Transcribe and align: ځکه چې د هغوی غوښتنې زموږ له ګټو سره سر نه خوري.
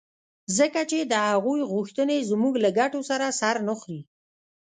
ځکه 0.57 0.81
چې 0.91 0.99
د 1.11 1.13
هغوی 1.29 1.61
غوښتنې 1.71 2.17
زموږ 2.29 2.53
له 2.63 2.69
ګټو 2.79 2.99
سره 3.09 3.25
سر 3.39 3.55
نه 3.67 3.73
خوري. 3.79 4.01